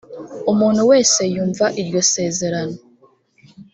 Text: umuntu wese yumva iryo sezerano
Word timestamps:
umuntu 0.51 0.81
wese 0.91 1.21
yumva 1.33 1.65
iryo 1.81 2.01
sezerano 2.13 2.77